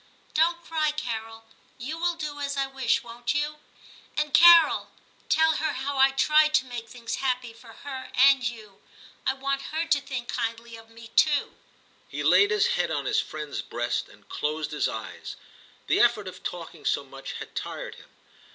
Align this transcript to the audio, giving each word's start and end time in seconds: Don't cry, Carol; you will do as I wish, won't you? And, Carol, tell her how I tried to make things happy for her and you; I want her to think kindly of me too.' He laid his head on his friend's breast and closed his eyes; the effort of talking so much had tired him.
Don't 0.33 0.63
cry, 0.65 0.89
Carol; 0.89 1.43
you 1.77 1.95
will 1.95 2.15
do 2.15 2.39
as 2.39 2.57
I 2.57 2.65
wish, 2.65 3.03
won't 3.03 3.35
you? 3.35 3.57
And, 4.17 4.33
Carol, 4.33 4.89
tell 5.29 5.57
her 5.57 5.73
how 5.73 5.95
I 5.99 6.09
tried 6.09 6.55
to 6.55 6.65
make 6.65 6.89
things 6.89 7.17
happy 7.17 7.53
for 7.53 7.71
her 7.83 8.09
and 8.15 8.43
you; 8.43 8.81
I 9.27 9.35
want 9.35 9.61
her 9.71 9.85
to 9.85 10.01
think 10.01 10.27
kindly 10.27 10.75
of 10.75 10.89
me 10.89 11.09
too.' 11.15 11.53
He 12.09 12.23
laid 12.23 12.49
his 12.49 12.65
head 12.73 12.89
on 12.89 13.05
his 13.05 13.19
friend's 13.21 13.61
breast 13.61 14.09
and 14.09 14.27
closed 14.27 14.71
his 14.71 14.87
eyes; 14.87 15.35
the 15.85 15.99
effort 15.99 16.27
of 16.27 16.41
talking 16.41 16.83
so 16.83 17.03
much 17.03 17.33
had 17.33 17.55
tired 17.55 17.93
him. 17.93 18.09